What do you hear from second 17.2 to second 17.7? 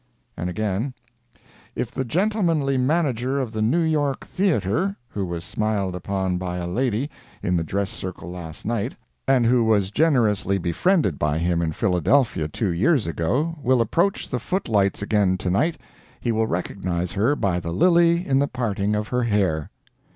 by the